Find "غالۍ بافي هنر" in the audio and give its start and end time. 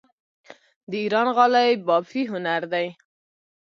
1.35-2.61